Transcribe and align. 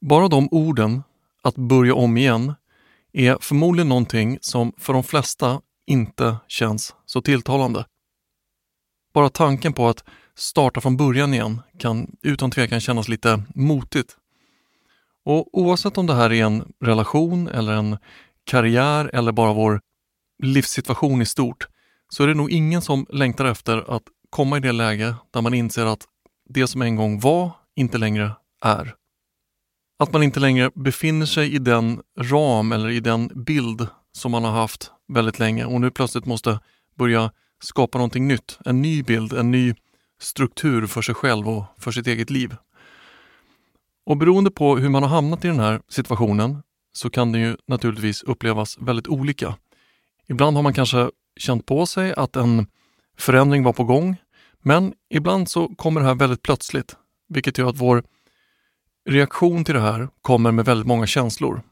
Bara 0.00 0.28
de 0.28 0.48
orden, 0.50 1.02
att 1.42 1.56
börja 1.56 1.94
om 1.94 2.16
igen, 2.16 2.54
är 3.12 3.36
förmodligen 3.40 3.88
någonting 3.88 4.38
som 4.40 4.72
för 4.78 4.92
de 4.92 5.02
flesta 5.02 5.60
inte 5.86 6.36
känns 6.48 6.94
så 7.06 7.22
tilltalande. 7.22 7.84
Bara 9.14 9.28
tanken 9.28 9.72
på 9.72 9.88
att 9.88 10.04
starta 10.34 10.80
från 10.80 10.96
början 10.96 11.34
igen 11.34 11.60
kan 11.78 12.16
utan 12.22 12.50
tvekan 12.50 12.80
kännas 12.80 13.08
lite 13.08 13.42
motigt. 13.54 14.16
Och 15.24 15.58
oavsett 15.58 15.98
om 15.98 16.06
det 16.06 16.14
här 16.14 16.32
är 16.32 16.44
en 16.44 16.72
relation 16.80 17.48
eller 17.48 17.72
en 17.72 17.98
karriär 18.44 19.10
eller 19.14 19.32
bara 19.32 19.52
vår 19.52 19.80
livssituation 20.42 21.22
i 21.22 21.26
stort 21.26 21.66
så 22.08 22.22
är 22.22 22.26
det 22.26 22.34
nog 22.34 22.50
ingen 22.50 22.82
som 22.82 23.06
längtar 23.10 23.44
efter 23.44 23.96
att 23.96 24.02
komma 24.30 24.56
i 24.56 24.60
det 24.60 24.72
läge 24.72 25.14
där 25.30 25.40
man 25.40 25.54
inser 25.54 25.86
att 25.86 26.04
det 26.48 26.66
som 26.66 26.82
en 26.82 26.96
gång 26.96 27.20
var 27.20 27.50
inte 27.74 27.98
längre 27.98 28.32
är. 28.64 28.94
Att 30.00 30.12
man 30.12 30.22
inte 30.22 30.40
längre 30.40 30.70
befinner 30.74 31.26
sig 31.26 31.54
i 31.54 31.58
den 31.58 32.00
ram 32.18 32.72
eller 32.72 32.88
i 32.88 33.00
den 33.00 33.44
bild 33.44 33.86
som 34.12 34.32
man 34.32 34.44
har 34.44 34.52
haft 34.52 34.90
väldigt 35.08 35.38
länge 35.38 35.64
och 35.64 35.80
nu 35.80 35.90
plötsligt 35.90 36.26
måste 36.26 36.60
börja 36.98 37.32
skapa 37.62 37.98
någonting 37.98 38.28
nytt, 38.28 38.58
en 38.64 38.82
ny 38.82 39.02
bild, 39.02 39.32
en 39.32 39.50
ny 39.50 39.74
struktur 40.20 40.86
för 40.86 41.02
sig 41.02 41.14
själv 41.14 41.48
och 41.48 41.64
för 41.78 41.90
sitt 41.90 42.06
eget 42.06 42.30
liv. 42.30 42.56
Och 44.06 44.16
beroende 44.16 44.50
på 44.50 44.76
hur 44.76 44.88
man 44.88 45.02
har 45.02 45.10
hamnat 45.10 45.44
i 45.44 45.48
den 45.48 45.60
här 45.60 45.80
situationen 45.88 46.62
så 46.92 47.10
kan 47.10 47.32
det 47.32 47.38
ju 47.38 47.56
naturligtvis 47.68 48.22
upplevas 48.22 48.78
väldigt 48.80 49.08
olika. 49.08 49.56
Ibland 50.28 50.56
har 50.56 50.62
man 50.62 50.74
kanske 50.74 51.10
känt 51.36 51.66
på 51.66 51.86
sig 51.86 52.14
att 52.14 52.36
en 52.36 52.66
förändring 53.18 53.62
var 53.62 53.72
på 53.72 53.84
gång, 53.84 54.16
men 54.62 54.92
ibland 55.10 55.48
så 55.48 55.68
kommer 55.68 56.00
det 56.00 56.06
här 56.06 56.14
väldigt 56.14 56.42
plötsligt, 56.42 56.96
vilket 57.28 57.58
gör 57.58 57.68
att 57.68 57.80
vår 57.80 58.02
reaktion 59.10 59.64
till 59.64 59.74
det 59.74 59.80
här 59.80 60.08
kommer 60.22 60.52
med 60.52 60.64
väldigt 60.64 60.86
många 60.86 61.06
känslor. 61.06 61.62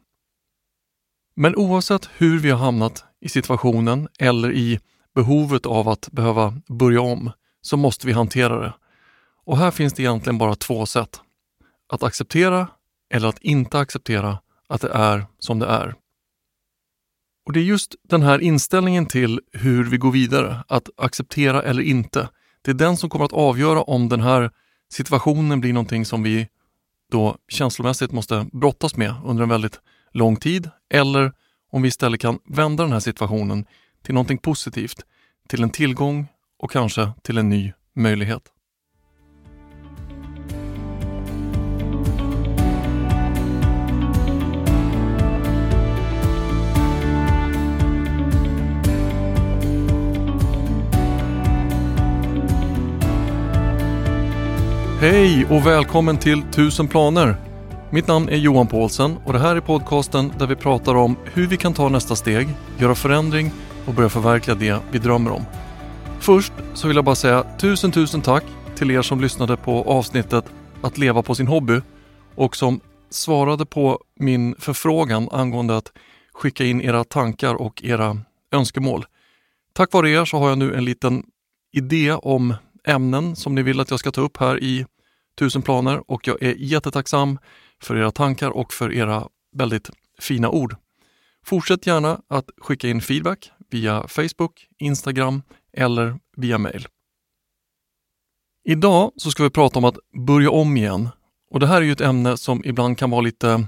Men 1.36 1.56
oavsett 1.56 2.11
hur 2.17 2.39
vi 2.39 2.50
har 2.50 2.58
hamnat 2.58 3.05
i 3.20 3.28
situationen 3.28 4.08
eller 4.19 4.53
i 4.53 4.80
behovet 5.14 5.67
av 5.67 5.89
att 5.89 6.08
behöva 6.12 6.61
börja 6.69 7.00
om 7.00 7.30
så 7.61 7.77
måste 7.77 8.06
vi 8.06 8.12
hantera 8.12 8.61
det. 8.61 8.75
Och 9.45 9.58
här 9.58 9.70
finns 9.70 9.92
det 9.92 10.03
egentligen 10.03 10.39
bara 10.39 10.55
två 10.55 10.86
sätt. 10.86 11.20
Att 11.89 12.03
acceptera 12.03 12.69
eller 13.14 13.28
att 13.28 13.39
inte 13.39 13.78
acceptera 13.78 14.39
att 14.69 14.80
det 14.80 14.91
är 14.91 15.27
som 15.39 15.58
det 15.58 15.67
är. 15.67 15.95
Och 17.47 17.52
Det 17.52 17.61
är 17.61 17.64
just 17.64 17.95
den 18.08 18.23
här 18.23 18.39
inställningen 18.39 19.06
till 19.06 19.41
hur 19.52 19.84
vi 19.84 19.97
går 19.97 20.12
vidare, 20.12 20.64
att 20.69 20.89
acceptera 20.97 21.62
eller 21.62 21.83
inte. 21.83 22.28
Det 22.62 22.70
är 22.70 22.75
den 22.75 22.97
som 22.97 23.11
kommer 23.11 23.25
att 23.25 23.33
avgöra 23.33 23.83
om 23.83 24.08
den 24.08 24.20
här 24.20 24.50
situationen 24.92 25.61
blir 25.61 25.73
någonting 25.73 26.05
som 26.05 26.23
vi 26.23 26.48
då 27.11 27.37
känslomässigt 27.48 28.12
måste 28.12 28.47
brottas 28.53 28.97
med 28.97 29.14
under 29.25 29.42
en 29.42 29.48
väldigt 29.48 29.81
lång 30.12 30.37
tid 30.37 30.70
eller 30.91 31.33
om 31.70 31.83
vi 31.83 31.89
istället 31.89 32.20
kan 32.20 32.39
vända 32.45 32.83
den 32.83 32.92
här 32.92 33.01
situationen 33.01 33.67
till 34.03 34.14
någonting 34.14 34.39
positivt, 34.39 35.05
till 35.48 35.62
en 35.62 35.70
tillgång 35.70 36.27
och 36.59 36.70
kanske 36.70 37.12
till 37.23 37.39
en 37.39 37.48
ny 37.48 37.73
möjlighet. 37.95 38.42
Hej 55.00 55.46
och 55.50 55.66
välkommen 55.66 56.18
till 56.18 56.38
1000 56.38 56.88
planer! 56.88 57.36
Mitt 57.91 58.06
namn 58.06 58.28
är 58.28 58.36
Johan 58.36 58.66
Paulsen 58.66 59.16
och 59.24 59.32
det 59.32 59.38
här 59.38 59.56
är 59.56 59.60
podcasten 59.60 60.32
där 60.38 60.46
vi 60.46 60.56
pratar 60.56 60.94
om 60.94 61.16
hur 61.24 61.46
vi 61.46 61.56
kan 61.56 61.74
ta 61.74 61.88
nästa 61.88 62.16
steg, 62.16 62.48
göra 62.78 62.94
förändring 62.94 63.50
och 63.86 63.94
börja 63.94 64.08
förverkliga 64.08 64.56
det 64.56 64.80
vi 64.90 64.98
drömmer 64.98 65.30
om. 65.30 65.42
Först 66.20 66.52
så 66.74 66.89
vill 66.89 66.96
jag 66.96 67.05
bara 67.05 67.14
säga 67.14 67.45
tusen 67.58 67.92
tusen 67.92 68.23
tack 68.23 68.45
till 68.77 68.90
er 68.90 69.02
som 69.02 69.20
lyssnade 69.20 69.56
på 69.56 69.83
avsnittet 69.83 70.45
Att 70.80 70.98
leva 70.98 71.23
på 71.23 71.34
sin 71.34 71.46
hobby 71.46 71.80
och 72.34 72.56
som 72.56 72.80
svarade 73.11 73.67
på 73.67 74.00
min 74.20 74.55
förfrågan 74.58 75.28
angående 75.33 75.77
att 75.77 75.92
skicka 76.33 76.64
in 76.64 76.80
era 76.80 77.05
tankar 77.05 77.55
och 77.55 77.84
era 77.84 78.20
önskemål. 78.52 79.06
Tack 79.73 79.92
vare 79.92 80.11
er 80.11 80.24
så 80.24 80.39
har 80.39 80.48
jag 80.48 80.58
nu 80.58 80.74
en 80.74 80.84
liten 80.84 81.23
idé 81.73 82.12
om 82.12 82.55
ämnen 82.88 83.36
som 83.36 83.54
ni 83.54 83.62
vill 83.62 83.80
att 83.80 83.90
jag 83.90 84.00
ska 84.00 84.10
ta 84.10 84.20
upp 84.20 84.36
här 84.36 84.62
i 84.62 84.86
Tusen 85.38 85.62
planer 85.62 86.10
och 86.10 86.26
jag 86.26 86.42
är 86.42 86.54
jättetacksam 86.58 87.38
för 87.82 87.96
era 87.96 88.10
tankar 88.10 88.50
och 88.50 88.72
för 88.72 88.92
era 88.92 89.28
väldigt 89.56 89.90
fina 90.20 90.50
ord. 90.50 90.76
Fortsätt 91.44 91.86
gärna 91.86 92.20
att 92.28 92.50
skicka 92.58 92.88
in 92.88 93.00
feedback 93.00 93.50
via 93.70 94.08
Facebook, 94.08 94.66
Instagram 94.78 95.42
eller 95.72 96.18
via 96.36 96.58
mail. 96.58 96.86
Idag 98.64 99.12
så 99.16 99.30
ska 99.30 99.42
vi 99.42 99.50
prata 99.50 99.78
om 99.78 99.84
att 99.84 99.98
börja 100.26 100.50
om 100.50 100.76
igen. 100.76 101.08
Och 101.50 101.60
Det 101.60 101.66
här 101.66 101.76
är 101.76 101.86
ju 101.86 101.92
ett 101.92 102.00
ämne 102.00 102.36
som 102.36 102.62
ibland 102.64 102.98
kan 102.98 103.10
vara 103.10 103.20
lite, 103.20 103.66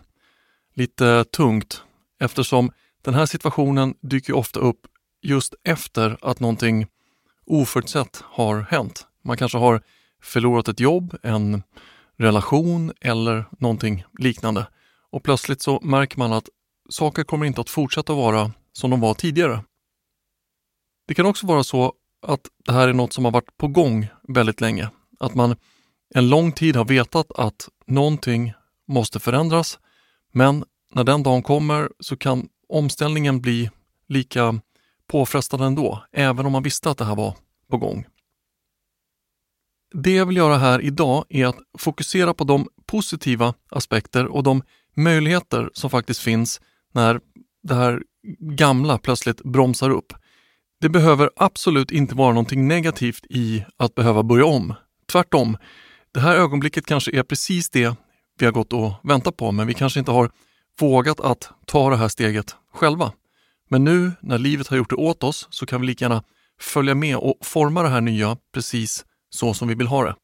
lite 0.75 1.25
tungt 1.25 1.83
eftersom 2.21 2.73
den 3.03 3.15
här 3.15 3.27
situationen 3.27 3.95
dyker 4.01 4.33
ofta 4.33 4.61
upp 4.61 4.81
just 5.23 5.55
efter 5.65 6.19
att 6.23 6.41
någonting 6.41 6.87
oförutsett 7.47 8.23
har 8.25 8.61
hänt. 8.61 9.07
Man 9.23 9.37
kanske 9.37 9.59
har 9.59 9.83
förlorat 10.23 10.69
ett 10.69 10.81
jobb, 10.81 11.17
en 11.23 11.63
relation 12.19 12.93
eller 13.01 13.45
någonting 13.59 14.05
liknande. 14.19 14.67
Och 15.11 15.23
plötsligt 15.23 15.63
så 15.63 15.81
märker 15.83 16.19
man 16.19 16.33
att 16.33 16.49
saker 16.89 17.25
kommer 17.25 17.47
inte 17.47 17.61
att 17.61 17.71
fortsätta 17.71 18.13
vara 18.13 18.53
som 18.73 18.91
de 18.91 19.01
var 19.01 19.15
tidigare. 19.15 19.65
Det 21.09 21.15
kan 21.15 21.27
också 21.27 21.47
vara 21.47 21.65
så 21.65 21.93
att 22.27 22.41
det 22.67 22.73
här 22.73 22.89
är 22.89 22.93
något 22.93 23.13
som 23.13 23.25
har 23.25 23.33
varit 23.33 23.57
på 23.57 23.69
gång 23.69 24.09
väldigt 24.29 24.61
länge. 24.61 24.91
Att 25.21 25.35
man 25.35 25.57
en 26.15 26.29
lång 26.29 26.53
tid 26.53 26.77
har 26.77 26.85
vetat 26.85 27.33
att 27.33 27.69
någonting 27.87 28.53
måste 28.89 29.21
förändras, 29.21 29.79
men 30.33 30.65
när 30.93 31.05
den 31.05 31.23
dagen 31.23 31.43
kommer 31.43 31.91
så 32.01 32.17
kan 32.17 32.49
omställningen 32.69 33.41
bli 33.41 33.71
lika 34.09 34.61
påfrestande 35.07 35.67
ändå, 35.67 36.05
även 36.13 36.47
om 36.47 36.53
man 36.53 36.63
visste 36.63 36.91
att 36.91 36.99
det 36.99 37.05
här 37.05 37.17
var 37.17 37.37
på 37.71 37.77
gång. 37.77 38.07
Det 39.95 40.15
jag 40.15 40.27
vill 40.27 40.37
göra 40.37 40.57
här 40.57 40.81
idag 40.81 41.25
är 41.29 41.47
att 41.47 41.59
fokusera 41.79 42.35
på 42.35 42.45
de 42.45 42.69
positiva 42.87 43.55
aspekter 43.71 44.27
och 44.27 44.43
de 44.43 44.63
möjligheter 44.97 45.71
som 45.73 45.91
faktiskt 45.91 46.21
finns 46.21 46.61
när 46.93 47.21
det 47.63 47.75
här 47.75 48.03
gamla 48.39 48.99
plötsligt 48.99 49.43
bromsar 49.43 49.91
upp. 49.91 50.13
Det 50.81 50.89
behöver 50.89 51.31
absolut 51.37 51.91
inte 51.91 52.15
vara 52.15 52.33
någonting 52.33 52.69
negativt 52.69 53.27
i 53.31 53.65
att 53.77 53.95
behöva 53.95 54.23
börja 54.23 54.45
om. 54.45 54.75
Tvärtom, 55.13 55.57
det 56.13 56.21
här 56.21 56.37
ögonblicket 56.37 56.87
kanske 56.87 57.19
är 57.19 57.23
precis 57.23 57.71
det 57.71 57.95
vi 58.39 58.45
har 58.47 58.53
gått 58.53 58.73
och 58.73 58.93
väntat 59.03 59.37
på, 59.37 59.53
men 59.53 59.67
vi 59.67 59.75
kanske 59.75 59.99
inte 59.99 60.11
har 60.11 60.31
vågat 60.81 61.21
att 61.21 61.51
ta 61.67 61.91
det 61.91 61.97
här 61.97 62.09
steget 62.09 62.57
själva. 62.75 63.13
Men 63.69 63.85
nu 63.85 64.13
när 64.21 64.39
livet 64.39 64.69
har 64.69 64.77
gjort 64.77 64.91
det 64.91 64.97
åt 64.97 65.23
oss 65.23 65.49
så 65.51 65.67
kan 65.67 65.81
vi 65.81 65.87
lika 65.87 66.05
gärna 66.05 66.23
följa 66.61 66.95
med 66.95 67.17
och 67.17 67.35
forma 67.43 67.83
det 67.83 67.89
här 67.89 68.01
nya 68.01 68.37
precis 68.55 69.05
så 69.31 69.55
som 69.55 69.69
vi 69.69 69.75
vill 69.75 69.87
ha 69.87 70.05
det. 70.05 70.15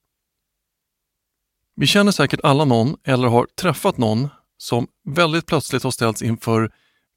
Vi 1.76 1.86
känner 1.86 2.12
säkert 2.12 2.40
alla 2.42 2.64
någon 2.64 2.96
eller 3.04 3.28
har 3.28 3.46
träffat 3.60 3.98
någon 3.98 4.28
som 4.58 4.86
väldigt 5.04 5.46
plötsligt 5.46 5.82
har 5.82 5.90
ställts 5.90 6.22
inför 6.22 6.70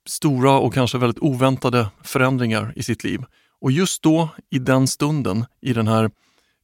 stora 0.08 0.52
och 0.52 0.74
kanske 0.74 0.98
väldigt 0.98 1.24
oväntade 1.24 1.90
förändringar 2.04 2.74
i 2.76 2.84
sitt 2.84 3.04
liv. 3.04 3.24
Och 3.62 3.72
just 3.72 4.02
då, 4.02 4.30
i 4.50 4.60
den 4.60 4.88
stunden, 4.88 5.46
i 5.62 5.74
den 5.74 5.88
här 5.88 6.12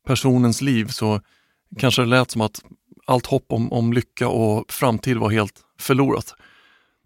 personens 0.07 0.61
liv, 0.61 0.87
så 0.87 1.21
kanske 1.79 2.01
det 2.01 2.05
lät 2.05 2.31
som 2.31 2.41
att 2.41 2.61
allt 3.05 3.25
hopp 3.25 3.45
om, 3.51 3.73
om 3.73 3.93
lycka 3.93 4.27
och 4.27 4.71
framtid 4.71 5.17
var 5.17 5.29
helt 5.29 5.61
förlorat. 5.79 6.33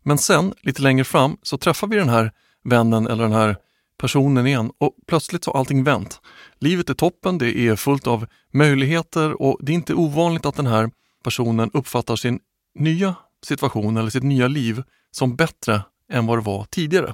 Men 0.04 0.18
sen, 0.18 0.54
lite 0.62 0.81
längre 0.81 1.04
fram, 1.04 1.38
så 1.42 1.57
träffar 1.57 1.88
vi 1.88 1.95
den 1.95 2.10
här 2.10 2.31
vännen 2.63 3.07
eller 3.07 3.24
den 3.24 3.33
här 3.33 3.57
personen 4.00 4.48
igen 4.48 4.72
och 4.78 4.96
plötsligt 5.07 5.44
så 5.44 5.51
har 5.51 5.60
allting 5.60 5.84
vänt. 5.84 6.22
Livet 6.60 6.90
är 6.90 6.94
toppen, 6.94 7.38
det 7.38 7.57
är 7.57 7.75
fullt 7.75 8.07
av 8.07 8.25
möjligheter 8.54 9.42
och 9.42 9.57
det 9.62 9.72
är 9.72 9.74
inte 9.74 9.94
ovanligt 9.94 10.46
att 10.46 10.56
den 10.56 10.68
här 10.68 10.92
personen 11.24 11.72
uppfattar 11.74 12.16
sin 12.16 12.40
nya 12.75 13.16
situation 13.46 13.98
eller 13.98 14.10
sitt 14.10 14.24
nya 14.24 14.48
liv 14.48 14.84
som 15.12 15.36
bättre 15.36 15.81
än 16.12 16.25
vad 16.25 16.38
det 16.38 16.42
var 16.42 16.66
tidigare. 16.66 17.13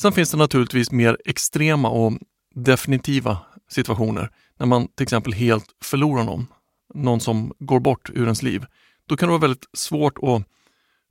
Sen 0.00 0.12
finns 0.12 0.30
det 0.30 0.36
naturligtvis 0.36 0.90
mer 0.90 1.18
extrema 1.24 1.88
och 1.88 2.12
definitiva 2.54 3.38
situationer 3.68 4.30
när 4.58 4.66
man 4.66 4.88
till 4.88 5.02
exempel 5.02 5.32
helt 5.32 5.66
förlorar 5.82 6.24
någon, 6.24 6.46
någon 6.94 7.20
som 7.20 7.52
går 7.58 7.80
bort 7.80 8.10
ur 8.10 8.22
ens 8.22 8.42
liv. 8.42 8.66
Då 9.06 9.16
kan 9.16 9.28
det 9.28 9.30
vara 9.30 9.40
väldigt 9.40 9.68
svårt 9.72 10.18
att 10.22 10.42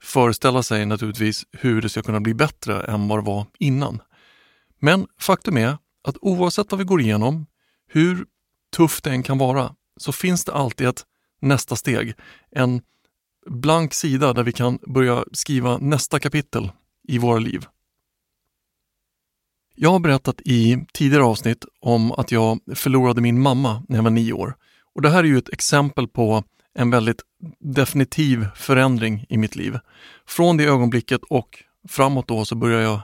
föreställa 0.01 0.63
sig 0.63 0.85
naturligtvis 0.85 1.45
hur 1.51 1.81
det 1.81 1.89
ska 1.89 2.01
kunna 2.01 2.19
bli 2.19 2.33
bättre 2.33 2.83
än 2.83 3.07
vad 3.07 3.19
det 3.19 3.25
var 3.25 3.45
innan. 3.59 4.01
Men 4.81 5.07
faktum 5.19 5.57
är 5.57 5.77
att 6.03 6.17
oavsett 6.21 6.71
vad 6.71 6.79
vi 6.79 6.83
går 6.85 7.01
igenom, 7.01 7.45
hur 7.87 8.25
tufft 8.75 9.03
det 9.03 9.09
än 9.09 9.23
kan 9.23 9.37
vara, 9.37 9.75
så 9.97 10.11
finns 10.11 10.45
det 10.45 10.53
alltid 10.53 10.87
ett 10.87 11.05
nästa 11.41 11.75
steg. 11.75 12.13
En 12.51 12.81
blank 13.49 13.93
sida 13.93 14.33
där 14.33 14.43
vi 14.43 14.51
kan 14.51 14.79
börja 14.87 15.25
skriva 15.31 15.77
nästa 15.77 16.19
kapitel 16.19 16.71
i 17.07 17.17
våra 17.17 17.39
liv. 17.39 17.65
Jag 19.75 19.91
har 19.91 19.99
berättat 19.99 20.41
i 20.41 20.85
tidigare 20.93 21.23
avsnitt 21.23 21.65
om 21.79 22.11
att 22.11 22.31
jag 22.31 22.59
förlorade 22.75 23.21
min 23.21 23.41
mamma 23.41 23.83
när 23.89 23.97
jag 23.97 24.03
var 24.03 24.11
nio 24.11 24.33
år. 24.33 24.55
Och 24.93 25.01
Det 25.01 25.09
här 25.09 25.23
är 25.23 25.27
ju 25.27 25.37
ett 25.37 25.49
exempel 25.49 26.07
på 26.07 26.43
en 26.73 26.89
väldigt 26.89 27.21
definitiv 27.59 28.47
förändring 28.55 29.25
i 29.29 29.37
mitt 29.37 29.55
liv. 29.55 29.79
Från 30.25 30.57
det 30.57 30.63
ögonblicket 30.63 31.21
och 31.29 31.63
framåt 31.89 32.27
då 32.27 32.45
så 32.45 32.55
började 32.55 32.83
jag 32.83 33.01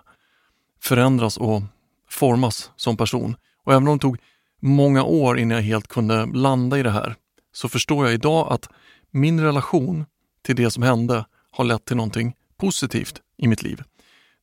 förändras 0.87 1.37
och 1.37 1.61
formas 2.09 2.71
som 2.75 2.97
person. 2.97 3.35
Och 3.63 3.73
även 3.73 3.87
om 3.87 3.97
det 3.97 4.01
tog 4.01 4.17
många 4.61 5.03
år 5.03 5.39
innan 5.39 5.55
jag 5.55 5.63
helt 5.63 5.87
kunde 5.87 6.25
landa 6.25 6.79
i 6.79 6.83
det 6.83 6.91
här 6.91 7.15
så 7.53 7.69
förstår 7.69 8.05
jag 8.05 8.13
idag 8.13 8.47
att 8.51 8.69
min 9.11 9.41
relation 9.41 10.05
till 10.41 10.55
det 10.55 10.71
som 10.71 10.83
hände 10.83 11.25
har 11.51 11.63
lett 11.63 11.85
till 11.85 11.95
någonting 11.97 12.35
positivt 12.57 13.21
i 13.37 13.47
mitt 13.47 13.63
liv. 13.63 13.83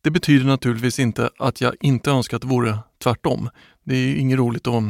Det 0.02 0.11
betyder 0.11 0.46
naturligtvis 0.46 0.99
inte 0.99 1.31
att 1.38 1.61
jag 1.61 1.75
inte 1.81 2.11
önskar 2.11 2.37
att 2.37 2.43
det 2.43 2.49
vore 2.49 2.79
tvärtom. 3.02 3.50
Det 3.85 3.94
är 3.94 4.17
inget 4.17 4.38
roligt 4.38 4.67
att 4.67 4.82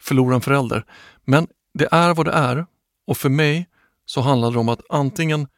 förlora 0.00 0.34
en 0.34 0.40
förälder. 0.40 0.84
Men 1.24 1.46
det 1.74 1.88
är 1.90 2.14
vad 2.14 2.26
det 2.26 2.32
är 2.32 2.66
och 3.06 3.16
för 3.16 3.28
mig 3.28 3.66
så 4.04 4.20
handlar 4.20 4.50
det 4.50 4.58
om 4.58 4.68
att 4.68 4.80
antingen 4.88 5.48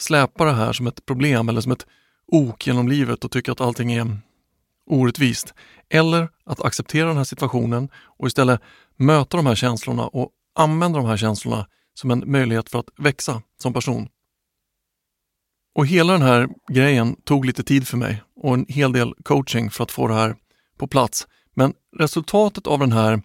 släpa 0.00 0.44
det 0.44 0.52
här 0.52 0.72
som 0.72 0.86
ett 0.86 1.06
problem 1.06 1.48
eller 1.48 1.60
som 1.60 1.72
ett 1.72 1.86
ok 2.26 2.66
genom 2.66 2.88
livet 2.88 3.24
och 3.24 3.30
tycka 3.30 3.52
att 3.52 3.60
allting 3.60 3.92
är 3.92 4.18
orättvist. 4.88 5.54
Eller 5.90 6.28
att 6.44 6.64
acceptera 6.64 7.08
den 7.08 7.16
här 7.16 7.24
situationen 7.24 7.88
och 7.94 8.26
istället 8.26 8.60
möta 8.96 9.36
de 9.36 9.46
här 9.46 9.54
känslorna 9.54 10.06
och 10.06 10.30
använda 10.54 10.98
de 10.98 11.08
här 11.08 11.16
känslorna 11.16 11.66
som 11.94 12.10
en 12.10 12.22
möjlighet 12.26 12.70
för 12.70 12.78
att 12.78 12.88
växa 12.98 13.42
som 13.62 13.72
person. 13.72 14.08
Och 15.74 15.86
hela 15.86 16.12
den 16.12 16.22
här 16.22 16.48
grejen 16.68 17.16
tog 17.24 17.44
lite 17.44 17.62
tid 17.62 17.88
för 17.88 17.96
mig 17.96 18.22
och 18.36 18.54
en 18.54 18.66
hel 18.68 18.92
del 18.92 19.14
coaching 19.24 19.70
för 19.70 19.84
att 19.84 19.90
få 19.90 20.08
det 20.08 20.14
här 20.14 20.36
på 20.78 20.86
plats. 20.86 21.26
Men 21.54 21.74
resultatet 21.96 22.66
av 22.66 22.78
den 22.78 22.92
här 22.92 23.22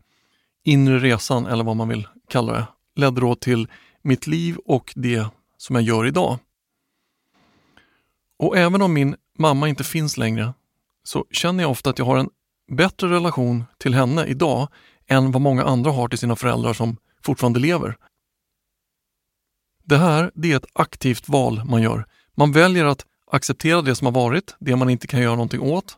inre 0.64 1.00
resan, 1.00 1.46
eller 1.46 1.64
vad 1.64 1.76
man 1.76 1.90
vill 1.90 2.08
kalla 2.30 2.54
det, 2.54 2.66
ledde 2.96 3.22
då 3.22 3.36
till 3.36 3.68
mitt 4.02 4.28
liv 4.28 4.58
och 4.66 4.94
det 4.96 5.28
som 5.58 5.76
jag 5.76 5.84
gör 5.84 6.06
idag. 6.06 6.40
Och 8.40 8.58
även 8.58 8.82
om 8.82 8.94
min 8.94 9.16
mamma 9.38 9.70
inte 9.70 9.84
finns 9.84 10.18
längre 10.18 10.54
så 11.04 11.26
känner 11.32 11.64
jag 11.64 11.72
ofta 11.72 11.90
att 11.90 12.00
jag 12.00 12.06
har 12.06 12.18
en 12.18 12.30
bättre 12.72 13.10
relation 13.10 13.64
till 13.78 13.94
henne 13.94 14.26
idag 14.26 14.68
än 15.08 15.32
vad 15.32 15.42
många 15.42 15.64
andra 15.64 15.92
har 15.92 16.08
till 16.08 16.20
sina 16.20 16.36
föräldrar 16.36 16.74
som 16.74 16.98
fortfarande 17.24 17.60
lever. 17.60 17.96
Det 19.84 19.98
här 19.98 20.32
det 20.36 20.52
är 20.52 20.58
ett 20.58 20.66
aktivt 20.74 21.30
val 21.30 21.62
man 21.66 21.82
gör. 21.82 22.06
Man 22.36 22.52
väljer 22.52 22.86
att 22.86 23.06
acceptera 23.32 23.82
det 23.82 23.96
som 23.96 24.06
har 24.06 24.12
varit, 24.12 24.56
det 24.60 24.76
man 24.76 24.90
inte 24.90 25.08
kan 25.08 25.22
göra 25.22 25.36
någonting 25.36 25.62
åt. 25.62 25.98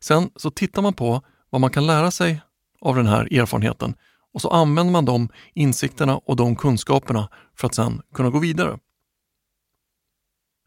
Sen 0.00 0.30
så 0.36 0.50
tittar 0.50 0.82
man 0.82 0.92
på 0.92 1.22
vad 1.50 1.60
man 1.60 1.70
kan 1.70 1.86
lära 1.86 2.10
sig 2.10 2.40
av 2.80 2.96
den 2.96 3.06
här 3.06 3.38
erfarenheten 3.40 3.94
och 4.34 4.40
så 4.40 4.48
använder 4.48 4.92
man 4.92 5.04
de 5.04 5.28
insikterna 5.54 6.16
och 6.16 6.36
de 6.36 6.56
kunskaperna 6.56 7.28
för 7.56 7.66
att 7.66 7.74
sen 7.74 8.02
kunna 8.14 8.30
gå 8.30 8.38
vidare. 8.38 8.78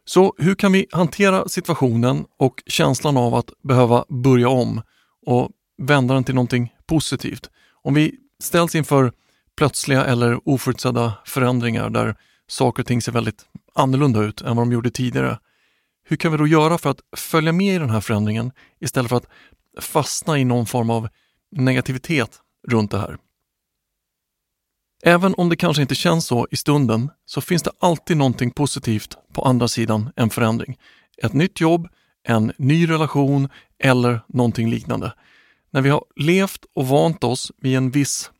Så 0.09 0.33
hur 0.37 0.55
kan 0.55 0.71
vi 0.71 0.85
hantera 0.91 1.47
situationen 1.47 2.25
och 2.37 2.63
känslan 2.65 3.17
av 3.17 3.35
att 3.35 3.51
behöva 3.63 4.05
börja 4.09 4.49
om 4.49 4.81
och 5.25 5.49
vända 5.77 6.13
den 6.13 6.23
till 6.23 6.35
någonting 6.35 6.73
positivt? 6.85 7.49
Om 7.83 7.93
vi 7.93 8.15
ställs 8.43 8.75
inför 8.75 9.11
plötsliga 9.57 10.05
eller 10.05 10.49
oförutsedda 10.49 11.13
förändringar 11.25 11.89
där 11.89 12.15
saker 12.47 12.83
och 12.83 12.87
ting 12.87 13.01
ser 13.01 13.11
väldigt 13.11 13.45
annorlunda 13.75 14.23
ut 14.23 14.41
än 14.41 14.55
vad 14.55 14.65
de 14.65 14.71
gjorde 14.71 14.91
tidigare. 14.91 15.39
Hur 16.03 16.17
kan 16.17 16.31
vi 16.31 16.37
då 16.37 16.47
göra 16.47 16.77
för 16.77 16.89
att 16.89 17.01
följa 17.17 17.51
med 17.51 17.75
i 17.75 17.79
den 17.79 17.89
här 17.89 18.01
förändringen 18.01 18.51
istället 18.79 19.09
för 19.09 19.17
att 19.17 19.27
fastna 19.79 20.37
i 20.37 20.45
någon 20.45 20.65
form 20.65 20.89
av 20.89 21.07
negativitet 21.51 22.41
runt 22.67 22.91
det 22.91 22.99
här? 22.99 23.17
Även 25.03 25.33
om 25.37 25.49
det 25.49 25.55
kanske 25.55 25.81
inte 25.81 25.95
känns 25.95 26.25
så 26.25 26.47
i 26.51 26.55
stunden 26.55 27.09
så 27.25 27.41
finns 27.41 27.63
det 27.63 27.71
alltid 27.79 28.17
någonting 28.17 28.51
positivt 28.51 29.17
på 29.37 29.43
andra 29.43 29.67
sidan 29.67 30.09
en 30.15 30.29
förändring. 30.29 30.77
Ett 31.23 31.33
nytt 31.33 31.61
jobb, 31.61 31.87
en 32.23 32.51
ny 32.57 32.89
relation 32.89 33.49
eller 33.79 34.21
någonting 34.27 34.69
liknande. 34.69 35.13
När 35.71 35.81
vi 35.81 35.89
har 35.89 36.03
levt 36.15 36.65
och 36.75 36.87
vant 36.87 37.23
oss 37.23 37.51
vid 37.61 37.77
en 37.77 37.91
viss 37.91 38.31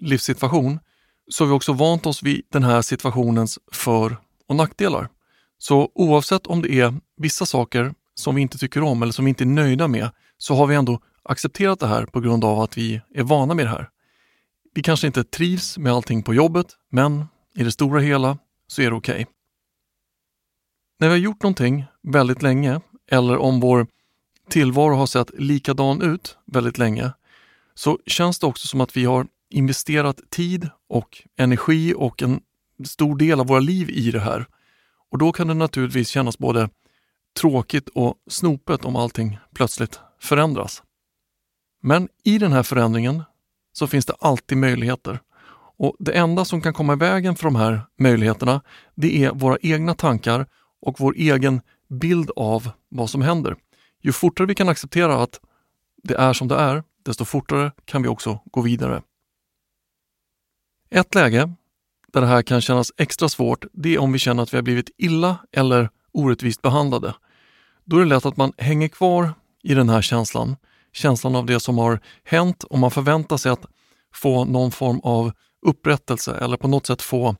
livssituation 0.00 0.78
så 1.28 1.44
har 1.44 1.48
vi 1.48 1.54
också 1.54 1.72
vant 1.72 2.06
oss 2.06 2.22
vid 2.22 2.42
den 2.52 2.62
här 2.62 2.82
situationens 2.82 3.58
för 3.72 4.16
och 4.48 4.56
nackdelar. 4.56 5.08
Så 5.58 5.90
oavsett 5.94 6.46
om 6.46 6.62
det 6.62 6.80
är 6.80 6.94
vissa 7.16 7.46
saker 7.46 7.94
som 8.14 8.34
vi 8.34 8.42
inte 8.42 8.58
tycker 8.58 8.82
om 8.82 9.02
eller 9.02 9.12
som 9.12 9.24
vi 9.24 9.28
inte 9.28 9.44
är 9.44 9.46
nöjda 9.46 9.88
med 9.88 10.10
så 10.38 10.54
har 10.54 10.66
vi 10.66 10.74
ändå 10.74 11.00
accepterat 11.22 11.80
det 11.80 11.86
här 11.86 12.06
på 12.06 12.20
grund 12.20 12.44
av 12.44 12.60
att 12.60 12.78
vi 12.78 13.00
är 13.14 13.22
vana 13.22 13.54
med 13.54 13.66
det 13.66 13.70
här. 13.70 13.88
Vi 14.74 14.82
kanske 14.82 15.06
inte 15.06 15.24
trivs 15.24 15.78
med 15.78 15.92
allting 15.92 16.22
på 16.22 16.34
jobbet, 16.34 16.66
men 16.90 17.24
i 17.54 17.64
det 17.64 17.72
stora 17.72 18.00
hela 18.00 18.38
så 18.66 18.82
är 18.82 18.90
det 18.90 18.96
okej. 18.96 19.14
Okay. 19.14 19.35
När 20.98 21.08
vi 21.08 21.14
har 21.14 21.18
gjort 21.18 21.42
någonting 21.42 21.84
väldigt 22.02 22.42
länge 22.42 22.80
eller 23.10 23.36
om 23.36 23.60
vår 23.60 23.86
tillvaro 24.50 24.94
har 24.94 25.06
sett 25.06 25.30
likadan 25.38 26.02
ut 26.02 26.38
väldigt 26.46 26.78
länge 26.78 27.12
så 27.74 27.98
känns 28.06 28.38
det 28.38 28.46
också 28.46 28.66
som 28.66 28.80
att 28.80 28.96
vi 28.96 29.04
har 29.04 29.26
investerat 29.50 30.20
tid 30.30 30.68
och 30.88 31.22
energi 31.38 31.94
och 31.96 32.22
en 32.22 32.40
stor 32.84 33.16
del 33.16 33.40
av 33.40 33.46
våra 33.46 33.60
liv 33.60 33.90
i 33.90 34.10
det 34.10 34.20
här. 34.20 34.46
Och 35.10 35.18
då 35.18 35.32
kan 35.32 35.48
det 35.48 35.54
naturligtvis 35.54 36.08
kännas 36.08 36.38
både 36.38 36.70
tråkigt 37.40 37.88
och 37.88 38.14
snopet 38.30 38.84
om 38.84 38.96
allting 38.96 39.38
plötsligt 39.54 40.00
förändras. 40.20 40.82
Men 41.82 42.08
i 42.24 42.38
den 42.38 42.52
här 42.52 42.62
förändringen 42.62 43.22
så 43.72 43.86
finns 43.86 44.06
det 44.06 44.14
alltid 44.20 44.58
möjligheter. 44.58 45.20
Och 45.78 45.96
Det 45.98 46.12
enda 46.12 46.44
som 46.44 46.60
kan 46.60 46.74
komma 46.74 46.92
i 46.92 46.96
vägen 46.96 47.36
för 47.36 47.44
de 47.44 47.56
här 47.56 47.80
möjligheterna, 47.98 48.60
det 48.94 49.24
är 49.24 49.32
våra 49.32 49.58
egna 49.62 49.94
tankar 49.94 50.46
och 50.86 51.00
vår 51.00 51.14
egen 51.16 51.60
bild 51.88 52.30
av 52.36 52.70
vad 52.88 53.10
som 53.10 53.22
händer. 53.22 53.56
Ju 54.02 54.12
fortare 54.12 54.46
vi 54.46 54.54
kan 54.54 54.68
acceptera 54.68 55.22
att 55.22 55.40
det 56.02 56.14
är 56.14 56.32
som 56.32 56.48
det 56.48 56.54
är, 56.54 56.82
desto 57.04 57.24
fortare 57.24 57.72
kan 57.84 58.02
vi 58.02 58.08
också 58.08 58.40
gå 58.44 58.60
vidare. 58.60 59.02
Ett 60.90 61.14
läge 61.14 61.52
där 62.12 62.20
det 62.20 62.26
här 62.26 62.42
kan 62.42 62.60
kännas 62.60 62.92
extra 62.96 63.28
svårt, 63.28 63.64
det 63.72 63.94
är 63.94 63.98
om 63.98 64.12
vi 64.12 64.18
känner 64.18 64.42
att 64.42 64.52
vi 64.52 64.56
har 64.56 64.62
blivit 64.62 64.90
illa 64.96 65.36
eller 65.52 65.90
orättvist 66.12 66.62
behandlade. 66.62 67.14
Då 67.84 67.96
är 67.96 68.00
det 68.00 68.06
lätt 68.06 68.26
att 68.26 68.36
man 68.36 68.52
hänger 68.58 68.88
kvar 68.88 69.34
i 69.62 69.74
den 69.74 69.88
här 69.88 70.02
känslan, 70.02 70.56
känslan 70.92 71.36
av 71.36 71.46
det 71.46 71.60
som 71.60 71.78
har 71.78 72.00
hänt 72.24 72.64
och 72.64 72.78
man 72.78 72.90
förväntar 72.90 73.36
sig 73.36 73.52
att 73.52 73.66
få 74.14 74.44
någon 74.44 74.72
form 74.72 75.00
av 75.00 75.32
upprättelse 75.66 76.38
eller 76.40 76.56
på 76.56 76.68
något 76.68 76.86
sätt 76.86 77.02
få 77.02 77.36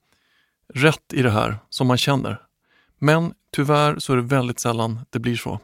rätt 0.75 1.13
i 1.13 1.23
det 1.23 1.31
här 1.31 1.59
som 1.71 1.87
man 1.87 1.99
känner. 1.99 2.46
Men 2.99 3.35
tyvärr 3.53 3.99
så 3.99 4.13
är 4.13 4.17
det 4.17 4.23
väldigt 4.23 4.61
sällan 4.61 5.01
det 5.11 5.19
blir 5.19 5.37
så. 5.37 5.61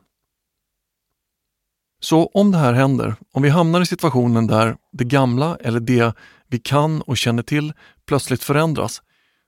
Så 2.01 2.27
om 2.27 2.53
det 2.53 2.59
här 2.59 2.73
händer, 2.73 3.15
om 3.33 3.43
vi 3.43 3.49
hamnar 3.49 3.81
i 3.81 3.87
situationen 3.87 4.47
där 4.47 4.77
det 4.93 5.05
gamla 5.05 5.57
eller 5.57 5.81
det 5.81 6.15
vi 6.47 6.59
kan 6.59 7.03
och 7.03 7.17
känner 7.17 7.43
till 7.43 7.73
plötsligt 8.07 8.43
förändras, 8.43 9.03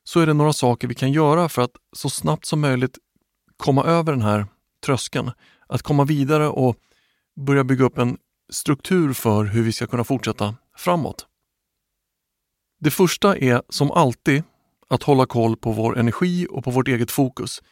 så 0.05 0.21
är 0.21 0.27
det 0.27 0.35
några 0.35 0.53
saker 0.53 0.89
vi 0.89 0.95
kan 0.95 1.13
göra 1.13 1.49
för 1.49 1.63
att 1.63 1.77
så 1.93 2.11
snabbt 2.11 2.47
som 2.47 2.61
möjligt 2.61 2.99
komma 3.57 3.85
över 3.85 4.13
den 4.13 4.23
här 4.23 4.47
tröskeln. 4.85 5.31
Att 5.67 5.83
komma 5.83 6.05
vidare 6.05 6.49
och 6.49 6.77
börja 7.37 7.65
bygga 7.65 7.85
upp 7.85 7.99
en 7.99 8.19
struktur 8.51 9.13
för 9.13 9.45
hur 9.45 9.63
vi 9.63 9.73
ska 9.73 9.87
kunna 9.87 10.05
fortsätta 10.05 10.55
framåt. 10.77 11.27
Det 12.81 12.91
första 12.91 13.37
är 13.37 13.63
som 13.69 13.91
alltid 13.91 14.43
att 14.89 15.03
hålla 15.03 15.27
koll 15.27 15.57
på 15.57 15.73
vår 15.73 15.99
energi 15.99 16.47
och 16.51 16.65
på 16.65 16.71
vårt 16.71 16.89
eget 16.89 17.11
fokus. 17.11 17.63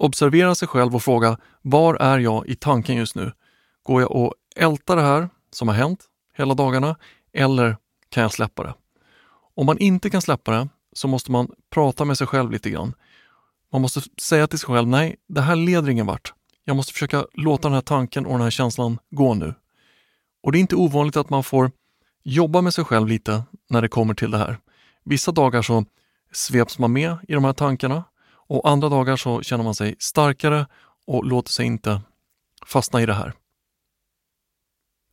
Observera 0.00 0.54
sig 0.54 0.68
själv 0.68 0.94
och 0.94 1.02
fråga 1.02 1.38
var 1.62 1.94
är 1.94 2.18
jag 2.18 2.46
i 2.46 2.54
tanken 2.54 2.96
just 2.96 3.14
nu? 3.14 3.32
Går 3.82 4.00
jag 4.00 4.10
och 4.10 4.34
ältar 4.56 4.96
det 4.96 5.02
här 5.02 5.28
som 5.52 5.68
har 5.68 5.74
hänt 5.74 6.04
hela 6.36 6.54
dagarna 6.54 6.96
eller 7.32 7.76
kan 8.08 8.22
jag 8.22 8.32
släppa 8.32 8.62
det? 8.62 8.74
Om 9.54 9.66
man 9.66 9.78
inte 9.78 10.10
kan 10.10 10.22
släppa 10.22 10.50
det 10.50 10.68
så 10.92 11.08
måste 11.08 11.32
man 11.32 11.50
prata 11.70 12.04
med 12.04 12.18
sig 12.18 12.26
själv 12.26 12.50
lite 12.50 12.70
grann. 12.70 12.94
Man 13.72 13.82
måste 13.82 14.00
säga 14.22 14.46
till 14.46 14.58
sig 14.58 14.66
själv, 14.66 14.88
nej, 14.88 15.16
det 15.28 15.40
här 15.40 15.56
leder 15.56 15.88
ingen 15.88 16.06
vart. 16.06 16.32
Jag 16.64 16.76
måste 16.76 16.92
försöka 16.92 17.26
låta 17.34 17.68
den 17.68 17.74
här 17.74 17.80
tanken 17.80 18.26
och 18.26 18.32
den 18.32 18.42
här 18.42 18.50
känslan 18.50 18.98
gå 19.10 19.34
nu. 19.34 19.54
Och 20.42 20.52
det 20.52 20.58
är 20.58 20.60
inte 20.60 20.76
ovanligt 20.76 21.16
att 21.16 21.30
man 21.30 21.44
får 21.44 21.70
jobba 22.22 22.60
med 22.60 22.74
sig 22.74 22.84
själv 22.84 23.08
lite 23.08 23.42
när 23.70 23.82
det 23.82 23.88
kommer 23.88 24.14
till 24.14 24.30
det 24.30 24.38
här. 24.38 24.58
Vissa 25.04 25.32
dagar 25.32 25.62
så 25.62 25.84
sveps 26.32 26.78
man 26.78 26.92
med 26.92 27.16
i 27.28 27.32
de 27.32 27.44
här 27.44 27.52
tankarna 27.52 28.04
och 28.50 28.68
andra 28.68 28.88
dagar 28.88 29.16
så 29.16 29.42
känner 29.42 29.64
man 29.64 29.74
sig 29.74 29.96
starkare 29.98 30.66
och 31.06 31.24
låter 31.24 31.50
sig 31.50 31.66
inte 31.66 32.00
fastna 32.66 33.02
i 33.02 33.06
det 33.06 33.14
här. 33.14 33.32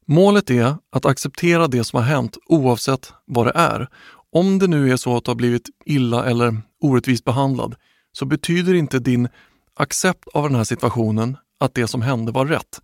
Målet 0.05 0.49
är 0.49 0.75
att 0.89 1.05
acceptera 1.05 1.67
det 1.67 1.83
som 1.83 1.97
har 1.97 2.03
hänt 2.03 2.37
oavsett 2.45 3.13
vad 3.25 3.45
det 3.45 3.51
är. 3.55 3.87
Om 4.31 4.59
det 4.59 4.67
nu 4.67 4.91
är 4.91 4.97
så 4.97 5.17
att 5.17 5.23
du 5.23 5.31
har 5.31 5.35
blivit 5.35 5.69
illa 5.85 6.25
eller 6.25 6.61
orättvist 6.81 7.23
behandlad 7.23 7.75
så 8.11 8.25
betyder 8.25 8.73
inte 8.73 8.99
din 8.99 9.29
accept 9.73 10.27
av 10.33 10.43
den 10.43 10.55
här 10.55 10.63
situationen 10.63 11.37
att 11.59 11.73
det 11.73 11.87
som 11.87 12.01
hände 12.01 12.31
var 12.31 12.45
rätt. 12.45 12.81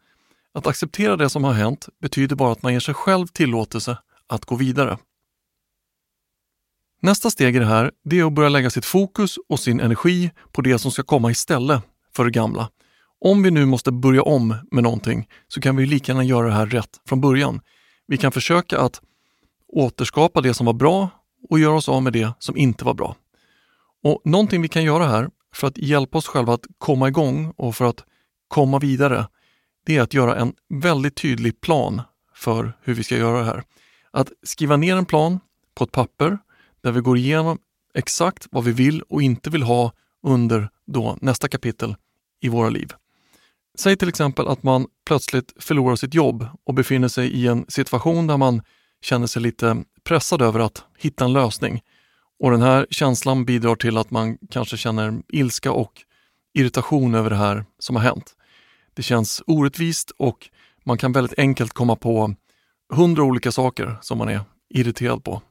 Att 0.54 0.68
acceptera 0.68 1.18
det 1.18 1.30
som 1.30 1.44
har 1.44 1.54
hänt 1.54 1.90
betyder 2.02 2.36
bara 2.36 2.52
att 2.52 2.64
man 2.64 2.74
ger 2.74 2.80
sig 2.80 2.94
själv 2.94 3.28
tillåtelse 3.28 3.98
att 4.28 4.46
gå 4.46 4.56
vidare. 4.56 4.98
Nästa 7.04 7.30
steg 7.30 7.56
i 7.56 7.60
det 7.60 7.66
här 7.66 7.92
det 8.04 8.20
är 8.20 8.28
att 8.28 8.34
börja 8.34 8.50
lägga 8.50 8.70
sitt 8.70 8.86
fokus 8.86 9.36
och 9.50 9.60
sin 9.60 9.80
energi 9.80 10.32
på 10.52 10.62
det 10.62 10.80
som 10.80 10.92
ska 10.92 11.04
komma 11.04 11.32
istället 11.32 11.82
för 12.16 12.26
det 12.26 12.32
gamla. 12.32 12.70
Om 13.22 13.44
vi 13.44 13.52
nu 13.52 13.66
måste 13.66 13.92
börja 13.92 14.24
om 14.24 14.56
med 14.72 14.84
någonting 14.84 15.28
så 15.48 15.62
kan 15.62 15.76
vi 15.76 15.86
lika 15.86 16.12
gärna 16.12 16.24
göra 16.24 16.48
det 16.48 16.54
här 16.54 16.66
rätt 16.66 16.90
från 17.08 17.22
början. 17.22 17.62
Vi 18.08 18.18
kan 18.18 18.32
försöka 18.32 18.80
att 18.80 19.02
återskapa 19.68 20.42
det 20.42 20.54
som 20.54 20.66
var 20.66 20.74
bra 20.74 21.10
och 21.50 21.60
göra 21.60 21.76
oss 21.76 21.90
av 21.90 22.04
med 22.04 22.14
det 22.14 22.34
som 22.40 22.58
inte 22.58 22.86
var 22.86 22.94
bra. 22.94 23.16
Och 24.04 24.22
Någonting 24.26 24.62
vi 24.62 24.68
kan 24.68 24.84
göra 24.84 25.08
här 25.08 25.30
för 25.56 25.68
att 25.68 25.78
hjälpa 25.78 26.18
oss 26.18 26.28
själva 26.28 26.54
att 26.54 26.66
komma 26.78 27.08
igång 27.08 27.54
och 27.58 27.76
för 27.76 27.86
att 27.86 28.04
komma 28.48 28.80
vidare, 28.80 29.28
det 29.86 29.98
är 29.98 30.02
att 30.02 30.14
göra 30.14 30.36
en 30.36 30.54
väldigt 30.70 31.16
tydlig 31.16 31.62
plan 31.62 32.02
för 32.36 32.78
hur 32.82 32.94
vi 32.94 33.04
ska 33.04 33.18
göra 33.18 33.40
det 33.40 33.46
här. 33.46 33.64
Att 34.12 34.32
skriva 34.44 34.78
ner 34.78 34.96
en 34.96 35.06
plan 35.06 35.40
på 35.76 35.84
ett 35.84 35.92
papper 35.92 36.38
där 36.84 36.92
vi 36.92 37.02
går 37.02 37.18
igenom 37.18 37.58
exakt 37.94 38.48
vad 38.52 38.64
vi 38.64 38.72
vill 38.72 39.02
och 39.02 39.22
inte 39.22 39.50
vill 39.50 39.64
ha 39.64 39.92
under 40.24 40.70
då 40.88 41.18
nästa 41.22 41.48
kapitel 41.48 41.96
i 42.42 42.50
våra 42.50 42.70
liv. 42.70 42.94
Säg 43.78 43.98
till 43.98 44.10
exempel 44.10 44.48
att 44.48 44.64
man 44.64 44.88
plötsligt 45.06 45.54
förlorar 45.60 45.96
sitt 45.96 46.14
jobb 46.14 46.48
och 46.64 46.74
befinner 46.74 47.08
sig 47.08 47.28
i 47.30 47.48
en 47.48 47.66
situation 47.68 48.28
där 48.28 48.38
man 48.38 48.62
känner 49.02 49.28
sig 49.28 49.42
lite 49.42 49.84
pressad 50.04 50.42
över 50.42 50.60
att 50.60 50.84
hitta 50.98 51.26
en 51.26 51.34
lösning. 51.34 51.82
Och 52.40 52.52
den 52.52 52.62
här 52.62 52.88
känslan 52.90 53.46
bidrar 53.46 53.76
till 53.76 53.98
att 53.98 54.12
man 54.12 54.38
kanske 54.50 54.78
känner 54.78 55.22
ilska 55.28 55.72
och 55.72 55.92
irritation 56.54 57.16
över 57.16 57.30
det 57.30 57.36
här 57.36 57.66
som 57.80 57.96
har 57.96 58.04
hänt. 58.04 58.36
Det 58.94 59.04
känns 59.04 59.44
orättvist 59.48 60.12
och 60.18 60.50
man 60.84 60.98
kan 60.98 61.12
väldigt 61.12 61.40
enkelt 61.40 61.74
komma 61.74 61.96
på 61.96 62.36
hundra 62.94 63.24
olika 63.24 63.52
saker 63.52 63.98
som 64.02 64.18
man 64.18 64.30
är 64.30 64.42
irriterad 64.70 65.24
på. 65.24 65.42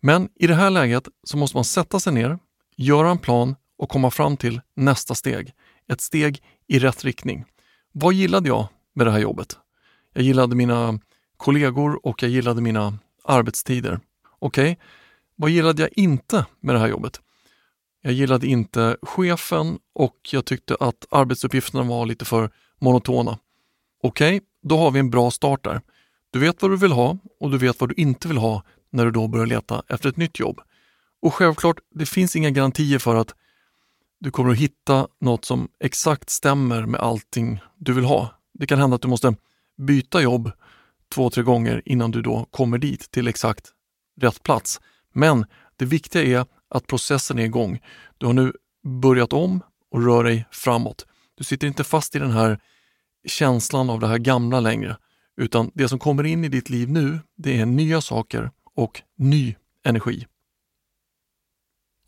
Men 0.00 0.28
i 0.34 0.46
det 0.46 0.54
här 0.54 0.70
läget 0.70 1.08
så 1.24 1.36
måste 1.36 1.56
man 1.56 1.64
sätta 1.64 2.00
sig 2.00 2.12
ner, 2.12 2.38
göra 2.76 3.10
en 3.10 3.18
plan 3.18 3.56
och 3.78 3.88
komma 3.88 4.10
fram 4.10 4.36
till 4.36 4.60
nästa 4.76 5.14
steg. 5.14 5.52
Ett 5.88 6.00
steg 6.00 6.42
i 6.66 6.78
rätt 6.78 7.04
riktning. 7.04 7.44
Vad 7.92 8.14
gillade 8.14 8.48
jag 8.48 8.68
med 8.94 9.06
det 9.06 9.10
här 9.10 9.18
jobbet? 9.18 9.56
Jag 10.12 10.24
gillade 10.24 10.56
mina 10.56 10.98
kollegor 11.36 12.06
och 12.06 12.22
jag 12.22 12.30
gillade 12.30 12.60
mina 12.60 12.98
arbetstider. 13.24 14.00
Okej, 14.38 14.72
okay. 14.72 14.76
vad 15.36 15.50
gillade 15.50 15.82
jag 15.82 15.90
inte 15.94 16.46
med 16.60 16.74
det 16.74 16.78
här 16.78 16.88
jobbet? 16.88 17.20
Jag 18.02 18.12
gillade 18.12 18.46
inte 18.46 18.96
chefen 19.02 19.78
och 19.94 20.16
jag 20.32 20.44
tyckte 20.44 20.76
att 20.80 21.06
arbetsuppgifterna 21.10 21.82
var 21.82 22.06
lite 22.06 22.24
för 22.24 22.50
monotona. 22.78 23.38
Okej, 24.02 24.36
okay, 24.36 24.46
då 24.62 24.76
har 24.76 24.90
vi 24.90 25.00
en 25.00 25.10
bra 25.10 25.30
start 25.30 25.64
där. 25.64 25.80
Du 26.30 26.38
vet 26.38 26.62
vad 26.62 26.70
du 26.70 26.76
vill 26.76 26.92
ha 26.92 27.18
och 27.40 27.50
du 27.50 27.58
vet 27.58 27.80
vad 27.80 27.88
du 27.88 27.94
inte 27.94 28.28
vill 28.28 28.36
ha 28.36 28.62
när 28.90 29.04
du 29.04 29.10
då 29.10 29.28
börjar 29.28 29.46
leta 29.46 29.82
efter 29.88 30.08
ett 30.08 30.16
nytt 30.16 30.38
jobb. 30.38 30.60
Och 31.22 31.34
självklart, 31.34 31.76
det 31.94 32.06
finns 32.06 32.36
inga 32.36 32.50
garantier 32.50 32.98
för 32.98 33.16
att 33.16 33.34
du 34.20 34.30
kommer 34.30 34.50
att 34.50 34.58
hitta 34.58 35.08
något 35.20 35.44
som 35.44 35.68
exakt 35.80 36.30
stämmer 36.30 36.86
med 36.86 37.00
allting 37.00 37.60
du 37.76 37.92
vill 37.92 38.04
ha. 38.04 38.34
Det 38.54 38.66
kan 38.66 38.78
hända 38.78 38.96
att 38.96 39.02
du 39.02 39.08
måste 39.08 39.34
byta 39.78 40.22
jobb 40.22 40.52
två, 41.14 41.30
tre 41.30 41.42
gånger 41.42 41.82
innan 41.84 42.10
du 42.10 42.22
då 42.22 42.46
kommer 42.50 42.78
dit 42.78 43.10
till 43.10 43.28
exakt 43.28 43.72
rätt 44.20 44.42
plats. 44.42 44.80
Men 45.12 45.46
det 45.76 45.84
viktiga 45.84 46.22
är 46.22 46.46
att 46.68 46.86
processen 46.86 47.38
är 47.38 47.44
igång. 47.44 47.80
Du 48.18 48.26
har 48.26 48.32
nu 48.32 48.52
börjat 49.02 49.32
om 49.32 49.60
och 49.90 50.04
rör 50.04 50.24
dig 50.24 50.44
framåt. 50.50 51.06
Du 51.34 51.44
sitter 51.44 51.66
inte 51.66 51.84
fast 51.84 52.16
i 52.16 52.18
den 52.18 52.30
här 52.30 52.60
känslan 53.26 53.90
av 53.90 54.00
det 54.00 54.06
här 54.06 54.18
gamla 54.18 54.60
längre, 54.60 54.96
utan 55.36 55.70
det 55.74 55.88
som 55.88 55.98
kommer 55.98 56.26
in 56.26 56.44
i 56.44 56.48
ditt 56.48 56.70
liv 56.70 56.90
nu, 56.90 57.18
det 57.36 57.60
är 57.60 57.66
nya 57.66 58.00
saker 58.00 58.50
och 58.76 59.02
ny 59.16 59.54
energi. 59.84 60.26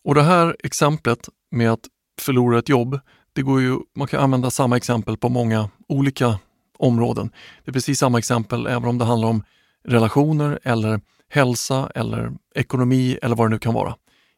Och 0.05 0.15
det 0.15 0.23
här 0.23 0.57
exemplet 0.65 1.29
med 1.51 1.73
att 1.73 1.89
förlora 2.21 2.59
ett 2.59 2.69
jobb, 2.69 3.01
det 3.33 3.43
går 3.43 3.61
ju, 3.61 3.79
man 3.95 4.09
kan 4.09 4.21
använda 4.21 4.51
samma 4.51 4.77
exempel 4.77 5.17
på 5.17 5.29
många 5.29 5.71
olika 5.89 6.39
områden. 6.79 7.31
Det 7.65 7.71
är 7.71 7.73
precis 7.73 7.99
samma 7.99 8.19
exempel 8.19 8.67
även 8.67 8.89
om 8.89 8.99
det 8.99 9.05
handlar 9.05 9.29
om 9.29 9.45
relationer 9.85 10.59
eller 10.63 11.01
hälsa 11.29 11.91
eller 11.95 12.33
ekonomi 12.55 13.19
eller 13.23 13.37
vad 13.37 13.47
det 13.47 13.51
nu 13.51 13.59
kan 13.59 13.75
vara. 13.75 13.97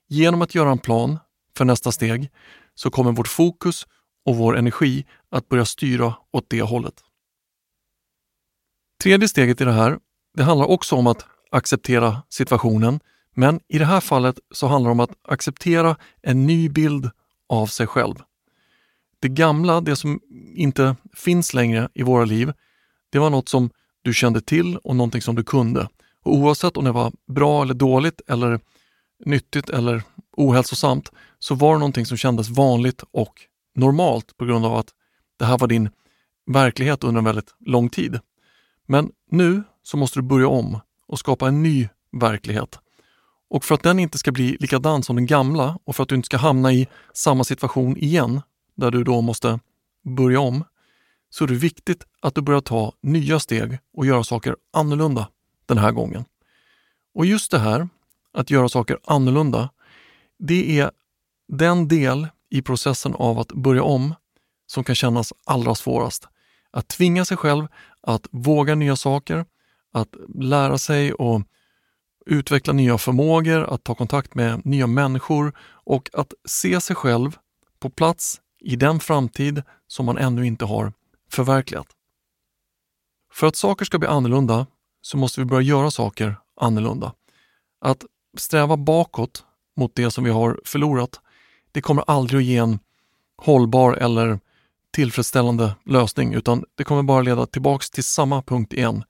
Genom 0.09 0.43
att 0.43 0.54
göra 0.54 0.71
en 0.71 0.78
plan 0.78 1.19
för 1.57 1.64
nästa 1.64 1.93
steg 1.93 2.31
så 2.75 2.90
kommer 2.90 3.12
vårt 3.12 3.28
fokus 3.28 3.87
och 4.25 4.37
vår 4.37 4.59
energi 4.59 5.07
att 5.31 5.49
börja 5.49 5.64
styra 5.64 6.14
åt 6.31 6.50
det 6.50 6.62
hållet. 6.62 6.95
Tredje 9.02 9.28
steget 9.28 9.61
i 9.61 9.64
det 9.64 9.73
här, 9.73 9.99
det 10.37 10.43
handlar 10.43 10.66
också 10.66 10.97
om 10.97 11.07
att 11.07 11.26
acceptera 11.54 12.23
situationen, 12.28 13.00
men 13.34 13.61
i 13.68 13.78
det 13.78 13.84
här 13.84 14.00
fallet 14.00 14.38
så 14.50 14.66
handlar 14.66 14.88
det 14.88 14.92
om 14.92 15.00
att 15.00 15.14
acceptera 15.28 15.96
en 16.23 16.46
ny 16.46 16.68
bild 16.68 17.11
av 17.49 17.66
sig 17.66 17.87
själv. 17.87 18.14
Det 19.20 19.28
gamla, 19.28 19.80
det 19.80 19.96
som 19.96 20.20
inte 20.54 20.96
finns 21.16 21.54
längre 21.54 21.88
i 21.94 22.02
våra 22.02 22.25
liv, 22.25 22.52
det 23.11 23.18
var 23.18 23.30
något 23.30 23.49
som 23.49 23.70
du 24.02 24.14
kände 24.14 24.40
till 24.40 24.76
och 24.76 24.96
någonting 24.96 25.23
som 25.23 25.34
du 25.34 25.44
kunde. 25.44 25.88
Och 26.23 26.34
oavsett 26.34 26.76
om 26.76 26.84
det 26.84 26.92
var 26.92 27.12
bra 27.26 27.62
eller 27.62 27.75
dåligt 27.75 28.20
eller 28.26 28.61
nyttigt 29.25 29.70
eller 29.70 30.02
ohälsosamt 30.37 31.12
så 31.38 31.54
var 31.54 31.73
det 31.73 31.78
någonting 31.78 32.06
som 32.06 32.16
kändes 32.16 32.49
vanligt 32.49 33.04
och 33.11 33.34
normalt 33.75 34.37
på 34.37 34.44
grund 34.44 34.66
av 34.66 34.75
att 34.75 34.88
det 35.38 35.44
här 35.44 35.58
var 35.58 35.68
din 35.68 35.90
verklighet 36.46 37.04
under 37.04 37.18
en 37.18 37.25
väldigt 37.25 37.54
lång 37.58 37.88
tid. 37.88 38.20
Men 38.87 39.11
nu 39.30 39.62
så 39.82 39.96
måste 39.96 40.18
du 40.18 40.23
börja 40.23 40.49
om 40.49 40.80
och 41.14 41.18
skapa 41.18 41.49
en 41.49 41.62
ny 41.62 41.88
verklighet. 42.12 42.78
Och 43.50 43.64
för 43.64 43.75
att 43.75 43.83
den 43.83 43.99
inte 43.99 44.18
ska 44.18 44.33
bli 44.33 44.56
likadan 44.61 45.02
som 45.02 45.16
den 45.16 45.26
gamla 45.26 45.78
och 45.85 45.97
för 45.97 46.02
att 46.02 46.09
du 46.09 46.14
inte 46.14 46.26
ska 46.26 46.37
hamna 46.37 46.73
i 46.73 46.88
samma 47.12 47.44
situation 47.44 47.97
igen, 47.97 48.40
där 48.75 48.90
du 48.90 49.04
då 49.04 49.21
måste 49.21 49.61
börja 50.04 50.40
om, 50.40 50.64
så 51.30 51.44
är 51.44 51.49
det 51.49 51.54
viktigt 51.54 52.06
att 52.23 52.35
du 52.35 52.40
börjar 52.40 52.61
ta 52.61 52.92
nya 53.02 53.40
steg 53.40 53.78
och 53.97 54.06
göra 54.06 54.25
saker 54.25 54.56
annorlunda 54.73 55.28
den 55.66 55.78
här 55.78 55.92
gången. 55.92 56.25
Och 57.14 57.26
just 57.26 57.50
det 57.50 57.59
här, 57.59 57.88
att 58.33 58.50
göra 58.50 58.68
saker 58.68 58.99
annorlunda, 59.04 59.71
det 60.38 60.80
är 60.80 60.90
den 61.49 61.88
del 61.88 62.28
i 62.50 62.62
processen 62.62 63.14
av 63.14 63.38
att 63.38 63.52
börja 63.52 63.83
om 63.83 64.14
som 64.66 64.85
kan 64.85 64.94
kännas 64.94 65.33
allra 65.44 65.75
svårast. 65.75 66.28
Att 66.71 66.88
tvinga 66.88 67.25
sig 67.25 67.37
själv 67.37 67.66
att 68.00 68.26
våga 68.30 68.75
nya 68.75 68.97
saker, 68.97 69.47
att 69.95 70.15
lära 70.35 70.79
sig 70.79 71.13
och 71.13 71.43
utveckla 72.27 72.73
nya 72.73 72.99
förmågor, 72.99 73.75
att 73.75 73.85
ta 73.85 73.95
kontakt 73.95 74.35
med 74.35 74.67
nya 74.67 74.87
människor 74.87 75.53
och 75.69 76.11
att 76.13 76.35
se 76.45 76.81
sig 76.81 76.97
själv 76.97 77.37
på 77.79 77.91
plats 77.91 78.41
i 78.61 78.77
den 78.77 79.01
framtid 79.01 79.63
som 79.87 80.07
man 80.07 80.19
ännu 80.19 80.47
inte 80.47 80.65
har 80.65 80.93
förverkligat. 81.31 81.87
För 83.33 83.47
att 83.47 83.57
saker 83.57 83.85
ska 83.85 83.99
bli 83.99 84.09
annorlunda 84.09 84.67
så 85.01 85.17
måste 85.17 85.41
vi 85.41 85.45
börja 85.45 85.63
göra 85.63 85.91
saker 85.91 86.37
annorlunda. 86.61 87.13
Att 87.81 88.05
sträva 88.37 88.77
bakåt 88.77 89.45
mot 89.77 89.95
det 89.95 90.11
som 90.11 90.25
vi 90.25 90.31
har 90.31 90.61
förlorat, 90.65 91.21
det 91.73 91.81
kommer 91.81 92.05
aldrig 92.07 92.39
att 92.39 92.45
ge 92.45 92.57
en 92.57 92.79
hållbar 93.37 93.93
eller 93.93 94.41
tillfredsställande 94.93 95.75
lösning 95.85 96.35
utan 96.35 96.65
det 96.75 96.85
kommer 96.85 97.03
bara 97.03 97.23
leda 97.23 97.47
tillbaks 97.47 97.91
till 97.91 98.05
samma 98.05 98.43
punkt 98.43 98.73
igen, 98.73 99.05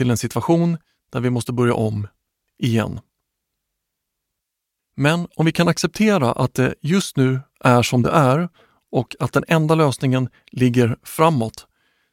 till 0.00 0.10
en 0.10 0.16
situation 0.16 0.78
där 1.12 1.20
vi 1.20 1.30
måste 1.30 1.52
börja 1.52 1.74
om 1.74 2.06
igen. 2.58 3.00
Men 4.96 5.26
om 5.36 5.46
vi 5.46 5.52
kan 5.52 5.68
acceptera 5.68 6.32
att 6.32 6.54
det 6.54 6.74
just 6.80 7.16
nu 7.16 7.40
är 7.60 7.82
som 7.82 8.02
det 8.02 8.10
är 8.10 8.48
och 8.92 9.16
att 9.20 9.32
den 9.32 9.44
enda 9.48 9.74
lösningen 9.74 10.28
ligger 10.52 10.96
framåt 11.02 11.66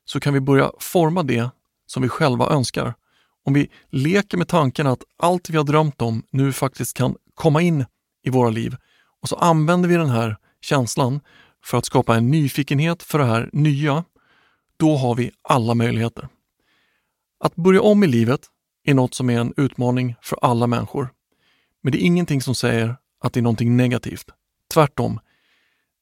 så 0.06 0.20
kan 0.20 0.34
vi 0.34 0.39
börja 0.39 0.72
forma 0.79 1.24
det 1.24 1.50
som 1.86 2.03
vi 2.03 2.10
själva 2.10 2.50
önskar. 2.50 2.94
Om 3.46 3.53
vi 3.53 3.70
leker 3.89 4.38
med 4.38 4.48
tanken 4.48 4.88
att 4.88 5.03
allt 5.17 5.50
vi 5.50 5.58
har 5.58 5.63
drömt 5.63 6.01
om 6.01 6.24
nu 6.29 6.53
faktiskt 6.53 6.98
kan 6.98 7.15
komma 7.34 7.62
in 7.62 7.86
i 8.24 8.29
våra 8.29 8.50
liv 8.50 8.75
och 9.22 9.29
så 9.29 9.36
använder 9.36 9.89
vi 9.89 9.96
den 9.96 10.10
här 10.10 10.38
känslan 10.62 11.20
för 11.63 11.77
att 11.77 11.86
skapa 11.86 12.15
en 12.15 12.32
nyfikenhet 12.32 13.03
för 13.03 13.20
det 13.20 13.25
här 13.25 13.50
nya, 13.53 14.03
då 14.77 14.98
har 14.98 15.15
vi 15.15 15.32
alla 15.41 15.74
möjligheter. 15.74 16.27
Att 17.39 17.56
börja 17.56 17.82
om 17.82 18.03
i 18.03 18.08
livet 18.08 18.41
är 18.84 18.94
något 18.94 19.13
som 19.13 19.29
är 19.29 19.39
en 19.39 19.53
utmaning 19.58 20.15
för 20.22 20.39
alla 20.41 20.67
människor. 20.67 21.10
Men 21.82 21.91
det 21.91 21.98
är 21.98 22.06
ingenting 22.06 22.41
som 22.41 22.56
säger 22.56 22.96
att 23.20 23.34
det 23.34 23.39
är 23.39 23.41
någonting 23.41 23.77
negativt. 23.77 24.29
Tvärtom. 24.74 25.20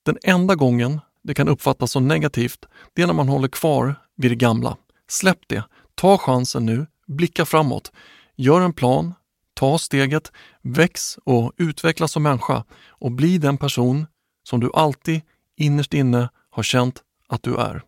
Den 0.04 0.18
enda 0.24 0.56
gången 0.56 1.00
det 1.24 1.34
kan 1.34 1.48
uppfattas 1.48 1.92
som 1.92 2.08
negativt, 2.08 2.66
det 2.94 3.02
är 3.02 3.08
när 3.08 3.14
man 3.14 3.30
håller 3.30 3.48
kvar 3.48 3.96
vid 4.16 4.32
det 4.32 4.36
gamla. 4.36 4.78
Släpp 5.08 5.40
det. 5.48 5.64
Ta 5.96 6.18
chansen 6.18 6.66
nu. 6.66 6.88
Blicka 7.08 7.46
framåt. 7.46 7.92
Gör 8.36 8.62
en 8.62 8.74
plan. 8.74 9.14
Ta 9.54 9.78
steget. 9.78 10.32
Väx 10.62 11.18
och 11.24 11.54
utvecklas 11.58 12.12
som 12.12 12.24
människa 12.24 12.64
och 12.88 13.12
bli 13.12 13.38
den 13.38 13.58
person 13.58 14.08
som 14.44 14.60
du 14.60 14.70
alltid 14.74 15.22
innerst 15.58 15.94
inne 15.94 16.30
har 16.50 16.64
känt 16.64 17.04
att 17.28 17.44
du 17.44 17.56
är. 17.56 17.82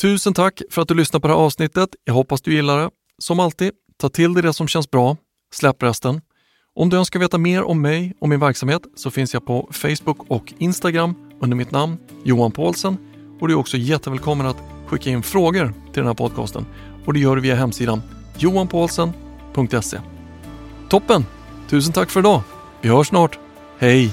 Tusen 0.00 0.34
tack 0.34 0.62
för 0.70 0.82
att 0.82 0.88
du 0.88 0.94
lyssnade 0.94 1.20
på 1.20 1.28
det 1.28 1.34
här 1.34 1.40
avsnittet. 1.40 1.88
Jag 2.04 2.14
hoppas 2.14 2.42
du 2.42 2.54
gillar 2.54 2.78
det. 2.78 2.90
Som 3.18 3.40
alltid, 3.40 3.72
ta 3.98 4.08
till 4.08 4.34
dig 4.34 4.42
det 4.42 4.52
som 4.52 4.68
känns 4.68 4.90
bra. 4.90 5.16
Släpp 5.54 5.82
resten. 5.82 6.20
Om 6.74 6.88
du 6.88 6.96
önskar 6.96 7.20
veta 7.20 7.38
mer 7.38 7.62
om 7.62 7.82
mig 7.82 8.14
och 8.20 8.28
min 8.28 8.40
verksamhet 8.40 8.82
så 8.96 9.10
finns 9.10 9.34
jag 9.34 9.46
på 9.46 9.68
Facebook 9.72 10.30
och 10.30 10.52
Instagram 10.58 11.14
under 11.40 11.56
mitt 11.56 11.70
namn 11.70 11.96
Johan 12.24 12.52
Paulsen 12.52 12.96
och 13.40 13.48
du 13.48 13.54
är 13.54 13.58
också 13.58 13.76
jättevälkommen 13.76 14.46
att 14.46 14.56
skicka 14.86 15.10
in 15.10 15.22
frågor 15.22 15.74
till 15.84 16.00
den 16.00 16.06
här 16.06 16.14
podcasten 16.14 16.66
och 17.04 17.14
det 17.14 17.20
gör 17.20 17.36
du 17.36 17.42
via 17.42 17.54
hemsidan 17.54 18.02
johanpaulsen.se. 18.38 19.98
Toppen! 20.88 21.26
Tusen 21.68 21.92
tack 21.92 22.10
för 22.10 22.20
idag! 22.20 22.42
Vi 22.80 22.88
hörs 22.88 23.08
snart. 23.08 23.38
Hej! 23.78 24.10